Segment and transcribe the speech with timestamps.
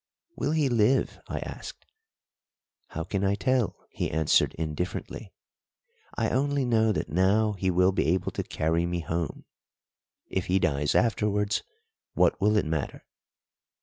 [0.35, 1.85] "Will he live?" I asked.
[2.87, 5.31] "How can I tell?" he answered indifferently.
[6.15, 9.45] "I only know that now he will be able to carry me home;
[10.25, 11.61] if he dies afterwards,
[12.15, 13.05] what will it matter?"